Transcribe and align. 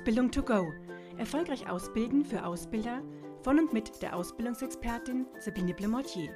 Ausbildung 0.00 0.30
to 0.30 0.42
go. 0.42 0.72
Erfolgreich 1.18 1.68
ausbilden 1.68 2.24
für 2.24 2.46
Ausbilder 2.46 3.02
von 3.42 3.58
und 3.58 3.74
mit 3.74 4.00
der 4.00 4.16
Ausbildungsexpertin 4.16 5.26
Sabine 5.38 5.74
Blemortier. 5.74 6.34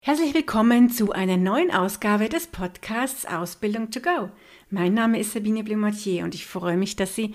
Herzlich 0.00 0.34
willkommen 0.34 0.90
zu 0.90 1.12
einer 1.12 1.36
neuen 1.36 1.70
Ausgabe 1.70 2.28
des 2.28 2.48
Podcasts 2.48 3.24
Ausbildung 3.24 3.92
to 3.92 4.00
go. 4.00 4.30
Mein 4.68 4.94
Name 4.94 5.20
ist 5.20 5.32
Sabine 5.32 5.62
Blemortier 5.62 6.24
und 6.24 6.34
ich 6.34 6.44
freue 6.44 6.76
mich, 6.76 6.96
dass 6.96 7.14
Sie 7.14 7.32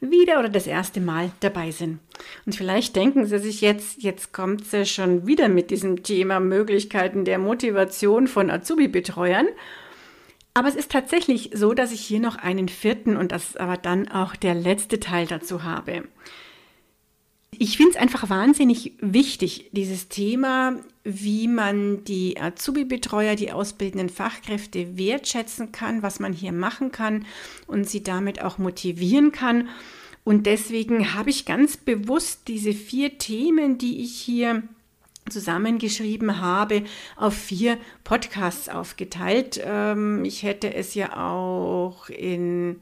wieder 0.00 0.40
oder 0.40 0.50
das 0.50 0.66
erste 0.66 1.00
Mal 1.00 1.32
dabei 1.40 1.70
sind. 1.70 1.98
Und 2.44 2.54
vielleicht 2.54 2.94
denken 2.94 3.24
Sie 3.24 3.38
sich 3.38 3.62
jetzt, 3.62 4.02
jetzt 4.02 4.34
kommt 4.34 4.66
sie 4.66 4.84
schon 4.84 5.26
wieder 5.26 5.48
mit 5.48 5.70
diesem 5.70 6.02
Thema 6.02 6.40
Möglichkeiten 6.40 7.24
der 7.24 7.38
Motivation 7.38 8.26
von 8.26 8.50
Azubi-Betreuern. 8.50 9.46
Aber 10.54 10.68
es 10.68 10.76
ist 10.76 10.92
tatsächlich 10.92 11.50
so, 11.52 11.74
dass 11.74 11.90
ich 11.90 12.00
hier 12.00 12.20
noch 12.20 12.36
einen 12.36 12.68
vierten 12.68 13.16
und 13.16 13.32
das 13.32 13.56
aber 13.56 13.76
dann 13.76 14.08
auch 14.08 14.36
der 14.36 14.54
letzte 14.54 15.00
Teil 15.00 15.26
dazu 15.26 15.64
habe. 15.64 16.04
Ich 17.58 17.76
finde 17.76 17.92
es 17.92 17.96
einfach 17.96 18.30
wahnsinnig 18.30 18.92
wichtig, 19.00 19.70
dieses 19.72 20.08
Thema, 20.08 20.76
wie 21.04 21.46
man 21.48 22.04
die 22.04 22.40
Azubi-Betreuer, 22.40 23.36
die 23.36 23.52
ausbildenden 23.52 24.08
Fachkräfte 24.08 24.96
wertschätzen 24.96 25.70
kann, 25.70 26.02
was 26.02 26.20
man 26.20 26.32
hier 26.32 26.52
machen 26.52 26.90
kann 26.90 27.26
und 27.66 27.88
sie 27.88 28.02
damit 28.02 28.42
auch 28.42 28.58
motivieren 28.58 29.32
kann. 29.32 29.68
Und 30.24 30.46
deswegen 30.46 31.14
habe 31.14 31.30
ich 31.30 31.44
ganz 31.44 31.76
bewusst 31.76 32.48
diese 32.48 32.72
vier 32.72 33.18
Themen, 33.18 33.78
die 33.78 34.02
ich 34.02 34.16
hier 34.16 34.62
zusammengeschrieben 35.28 36.40
habe, 36.40 36.84
auf 37.16 37.34
vier 37.34 37.78
Podcasts 38.04 38.68
aufgeteilt. 38.68 39.60
Ähm, 39.64 40.24
ich 40.24 40.42
hätte 40.42 40.74
es 40.74 40.94
ja 40.94 41.16
auch 41.16 42.08
in 42.08 42.76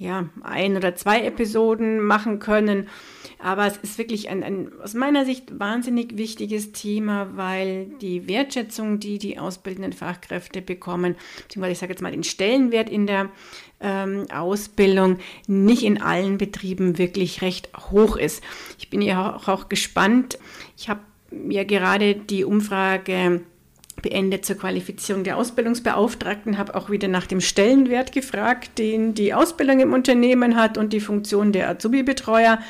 ja, 0.00 0.30
ein 0.40 0.78
oder 0.78 0.96
zwei 0.96 1.26
Episoden 1.26 2.00
machen 2.00 2.38
können. 2.38 2.88
Aber 3.38 3.66
es 3.66 3.76
ist 3.76 3.98
wirklich 3.98 4.30
ein, 4.30 4.42
ein, 4.42 4.72
aus 4.82 4.94
meiner 4.94 5.26
Sicht 5.26 5.58
wahnsinnig 5.58 6.16
wichtiges 6.16 6.72
Thema, 6.72 7.36
weil 7.36 7.84
die 8.00 8.26
Wertschätzung, 8.26 8.98
die 8.98 9.18
die 9.18 9.38
ausbildenden 9.38 9.92
Fachkräfte 9.92 10.62
bekommen, 10.62 11.16
beziehungsweise 11.42 11.72
ich 11.72 11.78
sage 11.80 11.92
jetzt 11.92 12.00
mal 12.00 12.12
den 12.12 12.24
Stellenwert 12.24 12.88
in 12.88 13.06
der 13.06 13.28
ähm, 13.82 14.24
Ausbildung, 14.32 15.18
nicht 15.46 15.82
in 15.82 16.00
allen 16.00 16.38
Betrieben 16.38 16.96
wirklich 16.96 17.42
recht 17.42 17.68
hoch 17.90 18.16
ist. 18.16 18.42
Ich 18.78 18.88
bin 18.88 19.02
ja 19.02 19.36
auch, 19.36 19.48
auch 19.48 19.68
gespannt. 19.68 20.38
Ich 20.78 20.88
habe 20.88 21.00
ja 21.30 21.64
gerade 21.64 22.14
die 22.14 22.44
Umfrage 22.44 23.42
beendet 24.02 24.44
zur 24.44 24.56
Qualifizierung 24.56 25.24
der 25.24 25.36
Ausbildungsbeauftragten, 25.36 26.58
habe 26.58 26.74
auch 26.74 26.90
wieder 26.90 27.08
nach 27.08 27.26
dem 27.26 27.40
Stellenwert 27.40 28.12
gefragt, 28.12 28.78
den 28.78 29.14
die 29.14 29.34
Ausbildung 29.34 29.80
im 29.80 29.92
Unternehmen 29.92 30.56
hat 30.56 30.78
und 30.78 30.92
die 30.92 31.00
Funktion 31.00 31.52
der 31.52 31.68
Azubi-Betreuer. 31.68 32.60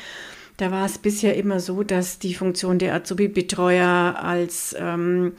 Da 0.57 0.71
war 0.71 0.85
es 0.85 0.97
bisher 0.97 1.35
immer 1.35 1.59
so, 1.59 1.83
dass 1.83 2.19
die 2.19 2.33
Funktion 2.33 2.79
der 2.79 2.93
Azubi-Betreuer 2.95 4.15
als 4.21 4.75
ähm, 4.77 5.33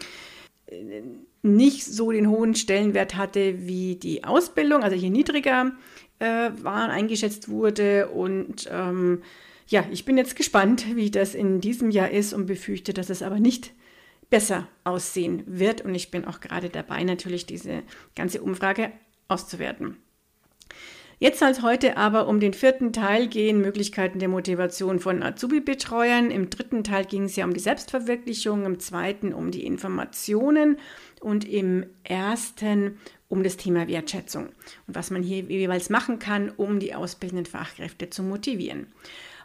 nicht 1.43 1.85
so 1.85 2.11
den 2.11 2.29
hohen 2.29 2.55
Stellenwert 2.55 3.17
hatte 3.17 3.67
wie 3.67 3.97
die 3.97 4.25
Ausbildung, 4.25 4.83
also 4.83 4.97
hier 4.97 5.11
niedriger 5.11 5.73
äh, 6.19 6.51
war, 6.63 6.89
eingeschätzt 6.89 7.49
wurde 7.49 8.09
und 8.09 8.69
ähm, 8.73 9.23
ja, 9.69 9.85
ich 9.91 10.05
bin 10.05 10.17
jetzt 10.17 10.37
gespannt, 10.37 10.97
wie 10.97 11.11
das 11.11 11.35
in 11.35 11.61
diesem 11.61 11.91
Jahr 11.91 12.11
ist 12.11 12.33
und 12.33 12.47
befürchte, 12.47 12.93
dass 12.93 13.11
es 13.11 13.23
aber 13.23 13.41
nicht 13.41 13.73
besser 14.31 14.67
aussehen 14.85 15.43
wird. 15.47 15.83
Und 15.83 15.95
ich 15.95 16.11
bin 16.11 16.25
auch 16.25 16.41
gerade 16.41 16.71
dabei, 16.71 17.05
natürlich 17.05 17.47
diese 17.47 17.83
ganze 18.17 18.43
Umfrage 18.43 18.91
auszuwerten. 19.29 19.97
Jetzt 21.23 21.39
soll 21.39 21.51
es 21.51 21.63
heute 21.63 21.97
aber 21.97 22.27
um 22.27 22.41
den 22.41 22.53
vierten 22.53 22.93
Teil 22.93 23.29
gehen, 23.29 23.61
Möglichkeiten 23.61 24.19
der 24.19 24.29
Motivation 24.29 24.99
von 24.99 25.23
Azubi-Betreuern. 25.23 26.33
Im 26.33 26.51
dritten 26.51 26.83
Teil 26.83 27.05
ging 27.05 27.27
es 27.27 27.37
ja 27.37 27.45
um 27.45 27.55
die 27.55 27.61
Selbstverwirklichung, 27.61 28.67
im 28.67 28.81
zweiten 28.81 29.33
um 29.33 29.53
die 29.53 29.65
Informationen 29.65 30.79
und 31.21 31.49
im 31.49 31.87
ersten 32.03 32.99
um 33.33 33.43
das 33.43 33.57
Thema 33.57 33.89
Wertschätzung 33.89 34.51
und 34.87 34.95
was 34.95 35.11
man 35.11 35.23
hier 35.23 35.41
jeweils 35.45 35.89
machen 35.89 36.19
kann, 36.19 36.51
um 36.51 36.81
die 36.81 36.95
ausbildenden 36.95 37.47
Fachkräfte 37.47 38.11
zu 38.11 38.23
motivieren. 38.23 38.89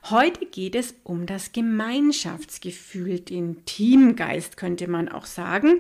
Heute 0.10 0.46
geht 0.46 0.76
es 0.76 0.94
um 1.06 1.26
das 1.26 1.54
Gemeinschaftsgefühl, 1.54 3.22
den 3.22 3.64
Teamgeist 3.64 4.58
könnte 4.58 4.90
man 4.90 5.08
auch 5.08 5.26
sagen, 5.26 5.80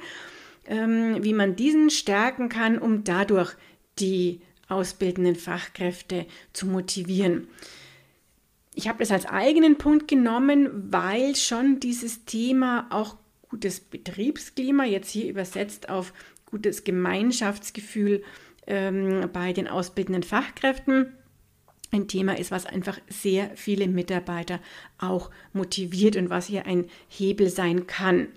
ähm, 0.67 1.21
wie 1.21 1.33
man 1.33 1.57
diesen 1.57 1.89
stärken 1.89 2.47
kann, 2.47 2.77
um 2.77 3.03
dadurch 3.03 3.53
die 3.99 4.39
ausbildenden 4.69 5.35
Fachkräfte 5.35 6.27
zu 6.53 6.65
motivieren. 6.65 7.49
Ich 8.73 8.87
habe 8.87 8.99
das 8.99 9.11
als 9.11 9.25
eigenen 9.25 9.77
Punkt 9.77 10.07
genommen, 10.07 10.93
weil 10.93 11.35
schon 11.35 11.81
dieses 11.81 12.23
Thema 12.23 12.87
auch 12.89 13.17
gutes 13.49 13.81
Betriebsklima, 13.81 14.85
jetzt 14.85 15.09
hier 15.09 15.29
übersetzt 15.29 15.89
auf 15.89 16.13
gutes 16.49 16.83
Gemeinschaftsgefühl 16.83 18.23
ähm, 18.65 19.29
bei 19.31 19.53
den 19.53 19.67
ausbildenden 19.67 20.23
Fachkräften, 20.23 21.13
ein 21.91 22.07
Thema 22.07 22.37
ist, 22.37 22.51
was 22.51 22.65
einfach 22.65 22.99
sehr 23.07 23.51
viele 23.55 23.87
Mitarbeiter 23.87 24.59
auch 24.97 25.29
motiviert 25.53 26.17
und 26.17 26.29
was 26.29 26.47
hier 26.47 26.65
ein 26.65 26.85
Hebel 27.07 27.49
sein 27.49 27.87
kann. 27.87 28.27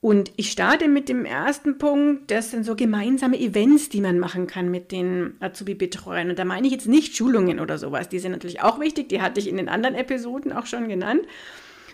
Und 0.00 0.32
ich 0.36 0.52
starte 0.52 0.88
mit 0.88 1.08
dem 1.08 1.24
ersten 1.24 1.78
Punkt, 1.78 2.30
das 2.30 2.50
sind 2.50 2.64
so 2.64 2.76
gemeinsame 2.76 3.38
Events, 3.38 3.88
die 3.88 4.00
man 4.00 4.18
machen 4.18 4.46
kann 4.46 4.70
mit 4.70 4.92
den 4.92 5.34
Azubi-Betreuern. 5.40 6.30
Und 6.30 6.38
da 6.38 6.44
meine 6.44 6.66
ich 6.66 6.72
jetzt 6.72 6.86
nicht 6.86 7.16
Schulungen 7.16 7.60
oder 7.60 7.76
sowas, 7.76 8.08
die 8.08 8.18
sind 8.18 8.32
natürlich 8.32 8.62
auch 8.62 8.78
wichtig, 8.78 9.08
die 9.08 9.20
hatte 9.20 9.40
ich 9.40 9.48
in 9.48 9.56
den 9.56 9.68
anderen 9.68 9.94
Episoden 9.94 10.52
auch 10.52 10.66
schon 10.66 10.88
genannt 10.88 11.22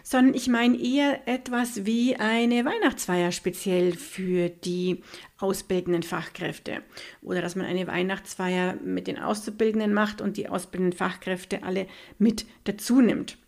sondern 0.03 0.35
ich 0.35 0.49
meine 0.49 0.79
eher 0.79 1.27
etwas 1.27 1.85
wie 1.87 2.17
eine 2.17 2.65
Weihnachtsfeier 2.65 3.33
speziell 3.33 3.95
für 3.95 4.49
die 4.49 5.03
ausbildenden 5.39 6.03
Fachkräfte. 6.03 6.83
Oder 7.23 7.43
dass 7.43 7.57
man 7.57 7.67
eine 7.67 7.87
Weihnachtsfeier 7.87 8.75
mit 8.75 9.07
den 9.07 9.19
Auszubildenden 9.19 9.93
macht 9.93 10.21
und 10.21 10.37
die 10.37 10.49
ausbildenden 10.49 10.97
Fachkräfte 10.97 11.63
alle 11.63 11.87
mit 12.19 12.47
dazu 12.65 13.01
nimmt. 13.01 13.39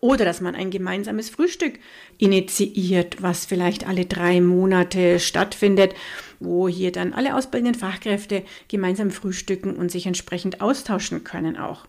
Oder 0.00 0.24
dass 0.24 0.40
man 0.40 0.54
ein 0.54 0.70
gemeinsames 0.70 1.28
Frühstück 1.28 1.74
initiiert, 2.18 3.20
was 3.20 3.46
vielleicht 3.46 3.88
alle 3.88 4.04
drei 4.04 4.40
Monate 4.40 5.18
stattfindet, 5.18 5.92
wo 6.38 6.68
hier 6.68 6.92
dann 6.92 7.12
alle 7.12 7.34
ausbildenden 7.34 7.74
Fachkräfte 7.74 8.44
gemeinsam 8.68 9.10
frühstücken 9.10 9.74
und 9.74 9.90
sich 9.90 10.06
entsprechend 10.06 10.60
austauschen 10.60 11.24
können 11.24 11.56
auch. 11.56 11.86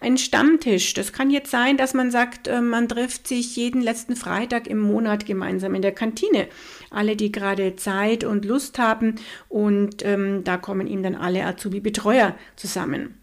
Ein 0.00 0.18
Stammtisch, 0.18 0.94
das 0.94 1.12
kann 1.12 1.30
jetzt 1.30 1.50
sein, 1.50 1.76
dass 1.76 1.94
man 1.94 2.12
sagt, 2.12 2.46
äh, 2.46 2.60
man 2.60 2.88
trifft 2.88 3.26
sich 3.26 3.56
jeden 3.56 3.82
letzten 3.82 4.14
Freitag 4.14 4.68
im 4.68 4.78
Monat 4.78 5.26
gemeinsam 5.26 5.74
in 5.74 5.82
der 5.82 5.92
Kantine. 5.92 6.46
Alle, 6.90 7.16
die 7.16 7.32
gerade 7.32 7.74
Zeit 7.74 8.22
und 8.22 8.44
Lust 8.44 8.78
haben 8.78 9.16
und 9.48 10.04
ähm, 10.04 10.44
da 10.44 10.58
kommen 10.58 10.86
ihm 10.86 11.02
dann 11.02 11.16
alle 11.16 11.44
Azubi-Betreuer 11.44 12.36
zusammen. 12.54 13.17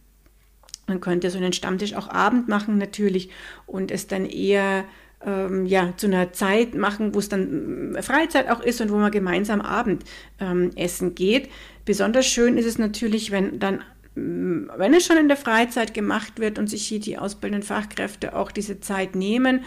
Man 0.88 1.01
könnte 1.01 1.29
so 1.29 1.38
einen 1.38 1.53
Stammtisch 1.53 1.96
auch 1.96 2.09
Abend 2.09 2.47
machen 2.47 2.78
natürlich 2.78 3.29
und 3.66 3.91
es 3.91 4.07
dann 4.07 4.25
eher 4.25 4.85
ähm, 5.25 5.66
ja, 5.66 5.94
zu 5.97 6.07
einer 6.07 6.34
Zeit 6.34 6.75
machen, 6.75 7.16
wo 7.16 7.19
es 7.19 7.29
dann 7.29 7.96
äh, 7.96 8.03
Freizeit 8.03 8.50
auch 8.50 8.62
ist 8.62 8.81
und 8.81 8.91
wo 8.91 8.97
man 8.97 9.12
gemeinsam 9.12 9.62
Abendessen 9.62 11.07
ähm, 11.07 11.16
geht. 11.16 11.50
Besonders 11.84 12.28
schön 12.28 12.57
ist 12.57 12.66
es 12.66 12.78
natürlich, 12.78 13.31
wenn 13.31 13.59
dann 13.59 13.81
mm, 14.16 14.69
wenn 14.78 14.94
es 14.94 15.06
schon 15.06 15.18
in 15.18 15.28
der 15.28 15.38
Freizeit 15.38 15.94
gemacht 15.94 16.40
wird 16.40 16.59
und 16.59 16.69
sich 16.69 16.88
hier 16.88 17.00
die 17.00 17.17
ausbildenden 17.17 17.67
Fachkräfte 17.67 18.35
auch 18.35 18.52
diese 18.52 18.79
Zeit 18.79 19.16
nehmen, 19.16 19.63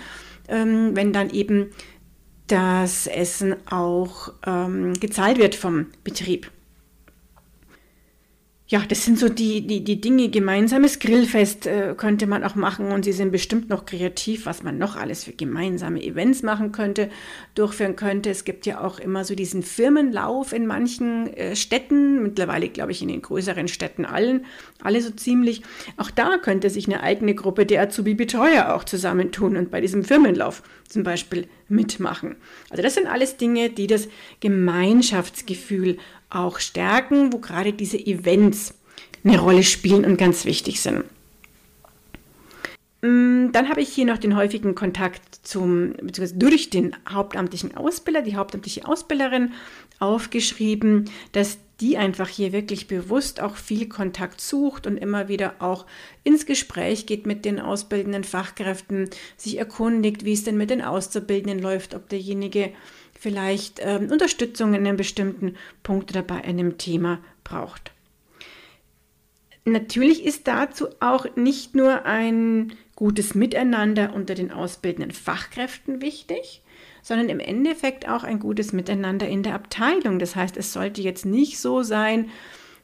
ähm, 0.48 0.92
wenn 0.94 1.12
dann 1.12 1.30
eben 1.30 1.70
das 2.46 3.06
Essen 3.06 3.56
auch 3.66 4.32
ähm, 4.46 4.94
gezahlt 4.94 5.38
wird 5.38 5.54
vom 5.54 5.86
Betrieb 6.04 6.50
ja, 8.70 8.82
das 8.86 9.02
sind 9.06 9.18
so 9.18 9.30
die, 9.30 9.66
die, 9.66 9.82
die 9.82 9.98
Dinge. 9.98 10.28
Gemeinsames 10.28 10.98
Grillfest 10.98 11.66
äh, 11.66 11.94
könnte 11.96 12.26
man 12.26 12.44
auch 12.44 12.54
machen 12.54 12.92
und 12.92 13.02
sie 13.02 13.12
sind 13.12 13.32
bestimmt 13.32 13.70
noch 13.70 13.86
kreativ, 13.86 14.44
was 14.44 14.62
man 14.62 14.76
noch 14.76 14.94
alles 14.94 15.24
für 15.24 15.32
gemeinsame 15.32 16.02
Events 16.02 16.42
machen 16.42 16.70
könnte, 16.70 17.08
durchführen 17.54 17.96
könnte. 17.96 18.28
Es 18.28 18.44
gibt 18.44 18.66
ja 18.66 18.82
auch 18.82 18.98
immer 18.98 19.24
so 19.24 19.34
diesen 19.34 19.62
Firmenlauf 19.62 20.52
in 20.52 20.66
manchen 20.66 21.32
äh, 21.32 21.56
Städten, 21.56 22.22
mittlerweile 22.22 22.68
glaube 22.68 22.92
ich 22.92 23.00
in 23.00 23.08
den 23.08 23.22
größeren 23.22 23.68
Städten 23.68 24.04
allen, 24.04 24.44
alle 24.82 25.00
so 25.00 25.12
ziemlich. 25.12 25.62
Auch 25.96 26.10
da 26.10 26.36
könnte 26.36 26.68
sich 26.68 26.86
eine 26.88 27.02
eigene 27.02 27.34
Gruppe 27.34 27.64
der 27.64 27.80
Azubi-Betreuer 27.80 28.74
auch 28.74 28.84
zusammentun 28.84 29.56
und 29.56 29.70
bei 29.70 29.80
diesem 29.80 30.04
Firmenlauf 30.04 30.62
zum 30.86 31.04
Beispiel 31.04 31.46
mitmachen. 31.68 32.36
Also 32.68 32.82
das 32.82 32.94
sind 32.94 33.06
alles 33.06 33.38
Dinge, 33.38 33.70
die 33.70 33.86
das 33.86 34.08
Gemeinschaftsgefühl 34.40 35.98
auch 36.30 36.58
stärken, 36.58 37.32
wo 37.32 37.38
gerade 37.38 37.72
diese 37.72 37.98
Events 37.98 38.74
eine 39.24 39.38
Rolle 39.38 39.62
spielen 39.62 40.04
und 40.04 40.16
ganz 40.16 40.44
wichtig 40.44 40.80
sind. 40.80 41.04
Mm, 43.02 43.52
dann 43.52 43.68
habe 43.68 43.80
ich 43.80 43.88
hier 43.90 44.06
noch 44.06 44.18
den 44.18 44.36
häufigen 44.36 44.74
Kontakt 44.74 45.22
zum, 45.42 45.92
beziehungsweise 45.92 46.36
durch 46.36 46.70
den 46.70 46.96
hauptamtlichen 47.08 47.76
Ausbilder, 47.76 48.22
die 48.22 48.36
hauptamtliche 48.36 48.86
Ausbilderin 48.86 49.52
aufgeschrieben, 50.00 51.10
dass 51.32 51.58
die 51.80 51.96
einfach 51.96 52.28
hier 52.28 52.52
wirklich 52.52 52.88
bewusst 52.88 53.40
auch 53.40 53.54
viel 53.54 53.88
Kontakt 53.88 54.40
sucht 54.40 54.88
und 54.88 54.96
immer 54.96 55.28
wieder 55.28 55.54
auch 55.60 55.86
ins 56.24 56.44
Gespräch 56.44 57.06
geht 57.06 57.24
mit 57.24 57.44
den 57.44 57.60
ausbildenden 57.60 58.24
Fachkräften, 58.24 59.08
sich 59.36 59.58
erkundigt, 59.58 60.24
wie 60.24 60.32
es 60.32 60.42
denn 60.42 60.56
mit 60.56 60.70
den 60.70 60.82
Auszubildenden 60.82 61.60
läuft, 61.60 61.94
ob 61.94 62.08
derjenige 62.08 62.72
vielleicht 63.18 63.80
ähm, 63.82 64.10
Unterstützung 64.10 64.74
in 64.74 64.86
einem 64.86 64.96
bestimmten 64.96 65.56
Punkt 65.82 66.10
oder 66.10 66.22
bei 66.22 66.42
einem 66.42 66.78
Thema 66.78 67.18
braucht. 67.44 67.92
Natürlich 69.64 70.24
ist 70.24 70.48
dazu 70.48 70.88
auch 71.00 71.26
nicht 71.36 71.74
nur 71.74 72.06
ein 72.06 72.72
gutes 72.96 73.34
Miteinander 73.34 74.14
unter 74.14 74.34
den 74.34 74.50
ausbildenden 74.50 75.12
Fachkräften 75.12 76.00
wichtig, 76.00 76.62
sondern 77.02 77.28
im 77.28 77.40
Endeffekt 77.40 78.08
auch 78.08 78.24
ein 78.24 78.38
gutes 78.38 78.72
Miteinander 78.72 79.28
in 79.28 79.42
der 79.42 79.54
Abteilung. 79.54 80.18
Das 80.18 80.34
heißt, 80.34 80.56
es 80.56 80.72
sollte 80.72 81.02
jetzt 81.02 81.26
nicht 81.26 81.58
so 81.58 81.82
sein, 81.82 82.30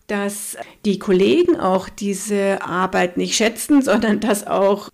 dass 0.06 0.56
die 0.84 0.98
Kollegen 0.98 1.58
auch 1.58 1.88
diese 1.88 2.62
Arbeit 2.62 3.16
nicht 3.16 3.36
schätzen, 3.36 3.82
sondern 3.82 4.20
dass 4.20 4.46
auch 4.46 4.90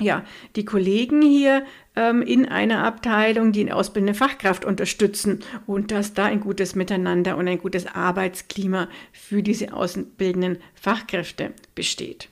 ja, 0.00 0.24
die 0.56 0.64
Kollegen 0.64 1.22
hier 1.22 1.64
ähm, 1.96 2.22
in 2.22 2.48
einer 2.48 2.84
Abteilung, 2.84 3.52
die 3.52 3.62
eine 3.62 3.74
ausbildende 3.74 4.14
Fachkraft 4.14 4.64
unterstützen 4.64 5.40
und 5.66 5.90
dass 5.90 6.14
da 6.14 6.26
ein 6.26 6.40
gutes 6.40 6.74
Miteinander 6.74 7.36
und 7.36 7.48
ein 7.48 7.58
gutes 7.58 7.86
Arbeitsklima 7.86 8.88
für 9.12 9.42
diese 9.42 9.72
ausbildenden 9.72 10.58
Fachkräfte 10.74 11.52
besteht. 11.74 12.28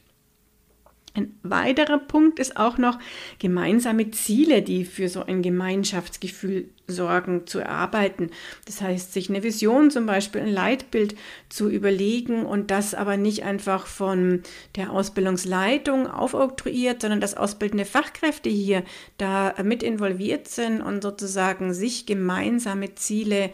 Ein 1.16 1.34
weiterer 1.42 1.98
Punkt 1.98 2.38
ist 2.38 2.58
auch 2.58 2.76
noch 2.76 2.98
gemeinsame 3.38 4.10
Ziele, 4.10 4.60
die 4.60 4.84
für 4.84 5.08
so 5.08 5.24
ein 5.24 5.40
Gemeinschaftsgefühl 5.40 6.68
sorgen, 6.86 7.46
zu 7.46 7.58
erarbeiten. 7.58 8.30
Das 8.66 8.82
heißt, 8.82 9.14
sich 9.14 9.30
eine 9.30 9.42
Vision, 9.42 9.90
zum 9.90 10.04
Beispiel 10.04 10.42
ein 10.42 10.52
Leitbild 10.52 11.16
zu 11.48 11.70
überlegen 11.70 12.44
und 12.44 12.70
das 12.70 12.94
aber 12.94 13.16
nicht 13.16 13.44
einfach 13.44 13.86
von 13.86 14.42
der 14.76 14.92
Ausbildungsleitung 14.92 16.06
aufoktroyiert, 16.06 17.00
sondern 17.00 17.22
dass 17.22 17.34
ausbildende 17.34 17.86
Fachkräfte 17.86 18.50
hier 18.50 18.82
da 19.16 19.54
mit 19.64 19.82
involviert 19.82 20.48
sind 20.48 20.82
und 20.82 21.02
sozusagen 21.02 21.72
sich 21.72 22.04
gemeinsame 22.04 22.94
Ziele 22.94 23.50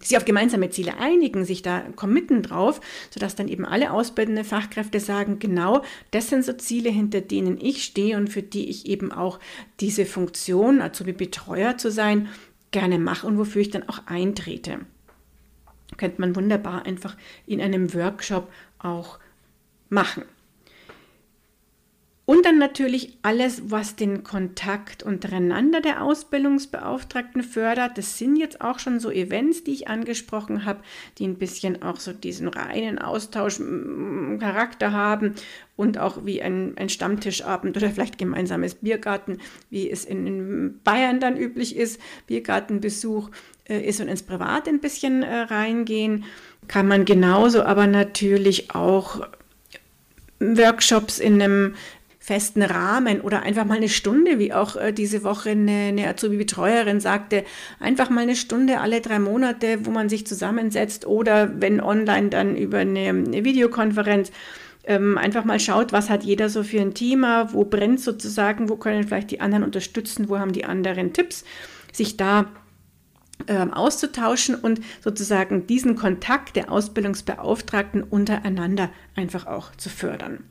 sich 0.00 0.16
auf 0.16 0.24
gemeinsame 0.24 0.70
Ziele 0.70 0.98
einigen, 0.98 1.44
sich 1.44 1.62
da 1.62 1.80
committen 1.96 2.42
drauf, 2.42 2.80
sodass 3.10 3.34
dann 3.34 3.48
eben 3.48 3.64
alle 3.64 3.92
ausbildende 3.92 4.44
Fachkräfte 4.44 5.00
sagen, 5.00 5.38
genau, 5.38 5.82
das 6.10 6.28
sind 6.28 6.44
so 6.44 6.52
Ziele, 6.52 6.90
hinter 6.90 7.20
denen 7.20 7.58
ich 7.60 7.84
stehe 7.84 8.16
und 8.16 8.28
für 8.28 8.42
die 8.42 8.68
ich 8.68 8.86
eben 8.86 9.12
auch 9.12 9.40
diese 9.80 10.06
Funktion, 10.06 10.80
also 10.80 11.06
wie 11.06 11.12
Betreuer 11.12 11.78
zu 11.78 11.90
sein, 11.90 12.28
gerne 12.70 12.98
mache 12.98 13.26
und 13.26 13.38
wofür 13.38 13.62
ich 13.62 13.70
dann 13.70 13.88
auch 13.88 14.06
eintrete. 14.06 14.80
Könnte 15.96 16.20
man 16.20 16.36
wunderbar 16.36 16.84
einfach 16.84 17.16
in 17.46 17.60
einem 17.60 17.94
Workshop 17.94 18.50
auch 18.78 19.18
machen. 19.88 20.24
Und 22.26 22.44
dann 22.44 22.58
natürlich 22.58 23.16
alles, 23.22 23.70
was 23.70 23.94
den 23.94 24.24
Kontakt 24.24 25.04
untereinander 25.04 25.80
der 25.80 26.02
Ausbildungsbeauftragten 26.02 27.44
fördert. 27.44 27.96
Das 27.96 28.18
sind 28.18 28.34
jetzt 28.34 28.60
auch 28.60 28.80
schon 28.80 28.98
so 28.98 29.12
Events, 29.12 29.62
die 29.62 29.70
ich 29.70 29.88
angesprochen 29.88 30.64
habe, 30.64 30.80
die 31.18 31.26
ein 31.28 31.36
bisschen 31.36 31.82
auch 31.82 32.00
so 32.00 32.12
diesen 32.12 32.48
reinen 32.48 32.98
Austauschcharakter 32.98 34.90
haben 34.90 35.36
und 35.76 35.98
auch 35.98 36.26
wie 36.26 36.42
ein, 36.42 36.76
ein 36.76 36.88
Stammtischabend 36.88 37.76
oder 37.76 37.90
vielleicht 37.90 38.18
gemeinsames 38.18 38.74
Biergarten, 38.74 39.38
wie 39.70 39.88
es 39.88 40.04
in 40.04 40.80
Bayern 40.82 41.20
dann 41.20 41.36
üblich 41.36 41.76
ist, 41.76 42.00
Biergartenbesuch 42.26 43.30
äh, 43.68 43.78
ist 43.78 44.00
und 44.00 44.08
ins 44.08 44.24
Privat 44.24 44.66
ein 44.66 44.80
bisschen 44.80 45.22
äh, 45.22 45.42
reingehen. 45.42 46.24
Kann 46.66 46.88
man 46.88 47.04
genauso 47.04 47.62
aber 47.62 47.86
natürlich 47.86 48.74
auch 48.74 49.28
Workshops 50.40 51.20
in 51.20 51.40
einem 51.40 51.74
festen 52.26 52.62
Rahmen 52.62 53.20
oder 53.20 53.44
einfach 53.44 53.64
mal 53.64 53.76
eine 53.76 53.88
Stunde, 53.88 54.40
wie 54.40 54.52
auch 54.52 54.74
äh, 54.74 54.92
diese 54.92 55.22
Woche 55.22 55.50
eine, 55.50 55.70
eine 55.70 56.08
Azubi-Betreuerin 56.08 56.98
sagte, 56.98 57.44
einfach 57.78 58.10
mal 58.10 58.22
eine 58.22 58.34
Stunde 58.34 58.80
alle 58.80 59.00
drei 59.00 59.20
Monate, 59.20 59.86
wo 59.86 59.92
man 59.92 60.08
sich 60.08 60.26
zusammensetzt 60.26 61.06
oder 61.06 61.60
wenn 61.60 61.80
online 61.80 62.28
dann 62.30 62.56
über 62.56 62.78
eine, 62.78 63.10
eine 63.10 63.44
Videokonferenz 63.44 64.32
ähm, 64.86 65.16
einfach 65.18 65.44
mal 65.44 65.60
schaut, 65.60 65.92
was 65.92 66.10
hat 66.10 66.24
jeder 66.24 66.48
so 66.48 66.64
für 66.64 66.80
ein 66.80 66.94
Thema, 66.94 67.52
wo 67.52 67.62
brennt 67.62 68.00
sozusagen, 68.00 68.68
wo 68.68 68.74
können 68.74 69.04
vielleicht 69.04 69.30
die 69.30 69.40
anderen 69.40 69.62
unterstützen, 69.62 70.28
wo 70.28 70.40
haben 70.40 70.52
die 70.52 70.64
anderen 70.64 71.12
Tipps, 71.12 71.44
sich 71.92 72.16
da 72.16 72.46
ähm, 73.46 73.72
auszutauschen 73.72 74.56
und 74.56 74.80
sozusagen 75.00 75.68
diesen 75.68 75.94
Kontakt 75.94 76.56
der 76.56 76.72
Ausbildungsbeauftragten 76.72 78.02
untereinander 78.02 78.90
einfach 79.14 79.46
auch 79.46 79.76
zu 79.76 79.90
fördern 79.90 80.42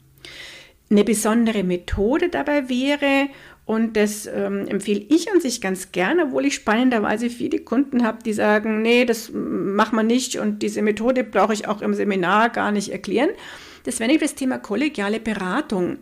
eine 0.90 1.04
besondere 1.04 1.64
Methode 1.64 2.30
dabei 2.30 2.70
wäre, 2.70 3.30
und 3.66 3.98
das 3.98 4.28
ähm, 4.28 4.68
empfehle 4.68 5.04
ich 5.10 5.32
an 5.32 5.42
sich 5.42 5.60
ganz 5.60 5.92
gerne, 5.92 6.26
obwohl 6.26 6.46
ich 6.46 6.54
spannenderweise 6.54 7.32
viele 7.32 7.60
Kunden 7.60 8.06
habe, 8.06 8.20
die 8.24 8.34
sagen, 8.34 8.84
nee, 8.84 9.06
das 9.06 9.32
machen 9.34 9.96
wir 9.96 10.04
nicht 10.04 10.38
und 10.38 10.62
diese 10.62 10.84
Methode 10.84 11.24
brauche 11.24 11.54
ich 11.54 11.68
auch 11.68 11.82
im 11.82 11.96
Seminar 11.96 12.50
gar 12.50 12.72
nicht 12.72 12.90
erklären. 12.90 13.32
Das 13.84 14.00
wäre 14.00 14.18
das 14.20 14.36
Thema 14.36 14.60
kollegiale 14.60 15.20
Beratung, 15.20 15.98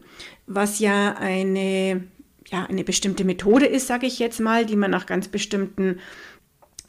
was 0.45 0.79
ja 0.79 1.15
eine, 1.17 2.03
ja, 2.47 2.65
eine 2.65 2.83
bestimmte 2.83 3.23
Methode 3.23 3.65
ist, 3.65 3.87
sage 3.87 4.07
ich 4.07 4.19
jetzt 4.19 4.41
mal, 4.41 4.65
die 4.65 4.75
man 4.75 4.91
nach 4.91 5.05
ganz 5.05 5.29
bestimmten 5.29 5.99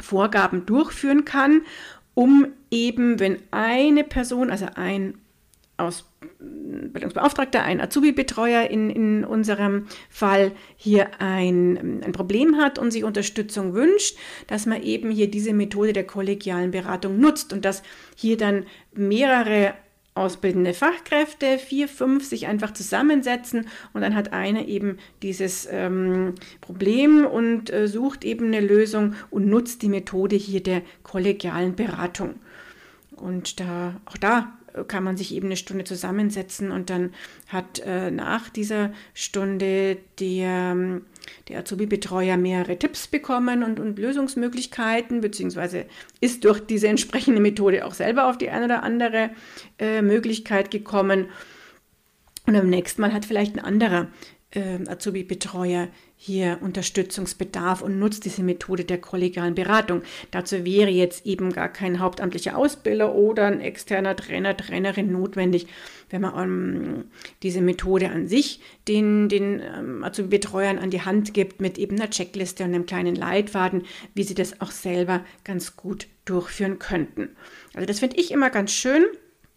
Vorgaben 0.01 0.67
durchführen 0.67 1.25
kann, 1.25 1.63
um 2.15 2.49
eben, 2.73 3.21
wenn 3.21 3.39
eine 3.53 4.03
Person, 4.03 4.51
also 4.51 4.67
ein 4.75 5.15
Ausbildungsbeauftragter, 5.77 7.63
ein 7.63 7.81
Azubi-Betreuer 7.81 8.71
in, 8.71 8.91
in 8.91 9.25
unserem 9.25 9.87
Fall 10.09 10.53
hier 10.77 11.21
ein, 11.21 12.03
ein 12.05 12.13
Problem 12.13 12.57
hat 12.57 12.79
und 12.79 12.93
sich 12.93 13.05
Unterstützung 13.05 13.75
wünscht, 13.75 14.17
dass 14.47 14.67
man 14.67 14.83
eben 14.83 15.11
hier 15.11 15.31
diese 15.31 15.53
Methode 15.53 15.93
der 15.93 16.07
kollegialen 16.07 16.71
Beratung 16.71 17.19
nutzt 17.19 17.53
und 17.53 17.65
dass 17.65 17.83
hier 18.15 18.37
dann 18.37 18.67
mehrere 18.95 19.75
ausbildende 20.15 20.75
Fachkräfte, 20.75 21.59
vier, 21.59 21.89
fünf, 21.89 22.25
sich 22.25 22.47
einfach 22.47 22.73
zusammensetzen 22.73 23.67
und 23.93 24.01
dann 24.01 24.15
hat 24.15 24.33
einer 24.33 24.69
eben 24.69 24.99
dieses 25.23 25.67
ähm, 25.69 26.35
Problem 26.61 27.27
und 27.27 27.73
äh, 27.73 27.89
sucht 27.89 28.25
eben 28.25 28.47
eine 28.47 28.61
Lösung 28.61 29.15
und 29.31 29.49
nutzt 29.49 29.83
die 29.83 29.89
Methode 29.89 30.37
hier 30.37 30.63
der 30.63 30.83
kollegialen 31.03 31.75
Beratung. 31.75 32.37
Und 33.17 33.59
da, 33.59 34.01
auch 34.05 34.17
da 34.17 34.57
kann 34.83 35.05
man 35.05 35.17
sich 35.17 35.35
eben 35.35 35.47
eine 35.47 35.57
Stunde 35.57 35.85
zusammensetzen 35.85 36.73
und 36.73 36.91
dann 36.91 37.15
hat 37.49 37.81
äh, 37.81 38.11
nach 38.11 38.49
dieser 38.49 38.93
Stunde 39.15 39.99
der, 40.19 40.73
ähm, 40.73 41.03
der 41.49 41.61
Azubi-Betreuer 41.61 42.37
mehrere 42.37 42.77
Tipps 42.77 43.07
bekommen 43.07 43.63
und, 43.63 43.79
und 43.79 43.99
Lösungsmöglichkeiten, 43.99 45.21
beziehungsweise 45.21 45.87
ist 46.21 46.45
durch 46.45 46.61
diese 46.61 46.89
entsprechende 46.89 47.41
Methode 47.41 47.87
auch 47.87 47.95
selber 47.95 48.29
auf 48.29 48.37
die 48.37 48.51
eine 48.51 48.65
oder 48.65 48.83
andere 48.83 49.31
äh, 49.79 50.03
Möglichkeit 50.03 50.71
gekommen. 50.71 51.29
Und 52.47 52.57
am 52.57 52.69
nächsten 52.69 53.01
Mal 53.01 53.13
hat 53.13 53.25
vielleicht 53.25 53.57
ein 53.57 53.65
anderer 53.65 54.09
äh, 54.55 54.79
Azubi-Betreuer 54.89 55.89
hier 56.17 56.59
Unterstützungsbedarf 56.63 57.83
und 57.83 57.99
nutzt 57.99 58.25
diese 58.25 58.43
Methode 58.43 58.85
der 58.85 58.99
kollegialen 58.99 59.55
Beratung. 59.55 60.03
Dazu 60.31 60.65
wäre 60.65 60.91
jetzt 60.91 61.27
eben 61.27 61.53
gar 61.53 61.69
kein 61.69 62.01
hauptamtlicher 62.01 62.57
Ausbilder 62.57 63.15
oder 63.15 63.47
ein 63.47 63.61
externer 63.61 64.17
Trainer, 64.17 64.57
Trainerin 64.57 65.13
notwendig, 65.13 65.67
wenn 66.11 66.23
man 66.23 66.35
ähm, 66.39 67.05
diese 67.43 67.61
Methode 67.61 68.11
an 68.11 68.27
sich 68.27 68.61
den, 68.89 69.29
den 69.29 69.61
ähm, 69.61 70.05
Azubi-Betreuern 70.05 70.79
an 70.79 70.91
die 70.91 71.03
Hand 71.03 71.35
gibt 71.35 71.61
mit 71.61 71.77
eben 71.77 71.97
einer 71.97 72.11
Checkliste 72.11 72.65
und 72.65 72.75
einem 72.75 72.87
kleinen 72.87 73.17
Leitfaden, 73.17 73.83
wie 74.15 74.23
sie 74.23 74.35
das 74.35 74.61
auch 74.61 74.71
selber 74.71 75.25
ganz 75.43 75.77
gut 75.77 76.07
durchführen 76.25 76.79
könnten. 76.79 77.31
Also 77.75 77.87
das 77.87 78.01
finde 78.01 78.17
ich 78.17 78.31
immer 78.31 78.51
ganz 78.51 78.73
schön. 78.73 79.05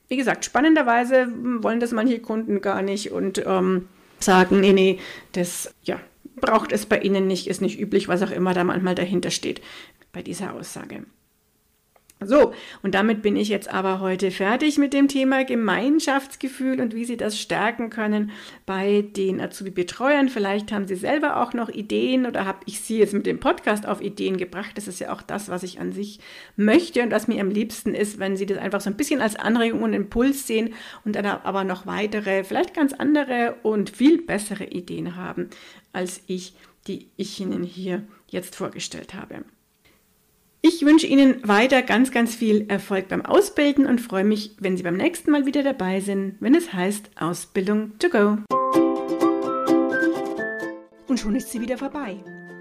Wie 0.09 0.17
gesagt, 0.17 0.45
spannenderweise 0.45 1.27
wollen 1.61 1.79
das 1.79 1.91
manche 1.91 2.19
Kunden 2.19 2.61
gar 2.61 2.81
nicht 2.81 3.11
und 3.11 3.43
ähm, 3.45 3.87
sagen, 4.19 4.59
nee, 4.59 4.73
nee, 4.73 4.99
das 5.31 5.73
ja, 5.83 5.99
braucht 6.39 6.71
es 6.71 6.85
bei 6.85 6.99
Ihnen 6.99 7.27
nicht, 7.27 7.47
ist 7.47 7.61
nicht 7.61 7.79
üblich, 7.79 8.07
was 8.07 8.21
auch 8.21 8.31
immer 8.31 8.53
da 8.53 8.63
manchmal 8.63 8.95
dahinter 8.95 9.31
steht 9.31 9.61
bei 10.11 10.21
dieser 10.21 10.53
Aussage. 10.53 11.05
So, 12.19 12.51
und 12.81 12.95
damit 12.95 13.21
bin 13.21 13.35
ich 13.35 13.47
jetzt 13.47 13.71
aber 13.71 13.99
heute 13.99 14.31
fertig 14.31 14.79
mit 14.79 14.91
dem 14.91 15.07
Thema 15.07 15.45
Gemeinschaftsgefühl 15.45 16.81
und 16.81 16.95
wie 16.95 17.05
Sie 17.05 17.15
das 17.15 17.39
stärken 17.39 17.91
können 17.91 18.31
bei 18.65 19.03
den 19.03 19.39
Azubi-Betreuern. 19.39 20.27
Vielleicht 20.27 20.71
haben 20.71 20.87
Sie 20.87 20.95
selber 20.95 21.43
auch 21.43 21.53
noch 21.53 21.69
Ideen 21.69 22.25
oder 22.25 22.45
habe 22.45 22.57
ich 22.65 22.79
Sie 22.79 22.97
jetzt 22.97 23.13
mit 23.13 23.27
dem 23.27 23.39
Podcast 23.39 23.87
auf 23.87 24.01
Ideen 24.01 24.37
gebracht. 24.37 24.71
Das 24.75 24.87
ist 24.87 24.99
ja 24.99 25.13
auch 25.13 25.21
das, 25.21 25.49
was 25.49 25.61
ich 25.61 25.79
an 25.79 25.91
sich 25.91 26.19
möchte 26.55 27.03
und 27.03 27.11
was 27.11 27.27
mir 27.27 27.39
am 27.39 27.51
liebsten 27.51 27.93
ist, 27.93 28.17
wenn 28.17 28.35
Sie 28.35 28.47
das 28.47 28.57
einfach 28.57 28.81
so 28.81 28.89
ein 28.89 28.97
bisschen 28.97 29.21
als 29.21 29.35
Anregung 29.35 29.83
und 29.83 29.93
Impuls 29.93 30.47
sehen 30.47 30.73
und 31.05 31.15
dann 31.15 31.27
aber 31.27 31.65
noch 31.65 31.85
weitere, 31.85 32.43
vielleicht 32.43 32.73
ganz 32.73 32.93
andere 32.93 33.57
und 33.61 33.91
viel 33.91 34.23
bessere 34.23 34.65
Ideen 34.65 35.17
haben, 35.17 35.51
als 35.93 36.21
ich, 36.25 36.55
die 36.87 37.09
ich 37.15 37.39
Ihnen 37.39 37.61
hier 37.61 38.01
jetzt 38.27 38.55
vorgestellt 38.55 39.13
habe. 39.13 39.43
Ich 40.61 40.85
wünsche 40.85 41.07
Ihnen 41.07 41.47
weiter 41.47 41.81
ganz, 41.81 42.11
ganz 42.11 42.35
viel 42.35 42.65
Erfolg 42.67 43.07
beim 43.07 43.25
Ausbilden 43.25 43.85
und 43.85 44.01
freue 44.01 44.23
mich, 44.23 44.55
wenn 44.59 44.75
Sie 44.75 44.83
beim 44.83 44.97
nächsten 44.97 45.31
Mal 45.31 45.45
wieder 45.45 45.63
dabei 45.63 45.99
sind, 45.99 46.35
wenn 46.39 46.55
es 46.55 46.73
heißt 46.73 47.11
Ausbildung 47.19 47.97
to 47.99 48.09
go. 48.09 48.37
Und 51.07 51.19
schon 51.19 51.35
ist 51.35 51.51
sie 51.51 51.61
wieder 51.61 51.77
vorbei. 51.77 52.17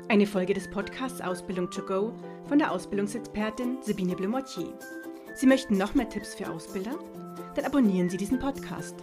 Eine 0.08 0.26
Folge 0.26 0.54
des 0.54 0.70
Podcasts 0.70 1.20
Ausbildung 1.20 1.70
to 1.70 1.82
go 1.82 2.12
von 2.48 2.58
der 2.58 2.70
Ausbildungsexpertin 2.70 3.78
Sabine 3.82 4.14
Blumortier. 4.14 4.72
Sie 5.34 5.46
möchten 5.46 5.76
noch 5.76 5.94
mehr 5.94 6.08
Tipps 6.08 6.34
für 6.34 6.48
Ausbilder? 6.48 6.98
Dann 7.54 7.64
abonnieren 7.64 8.08
Sie 8.08 8.16
diesen 8.16 8.38
Podcast. 8.38 8.94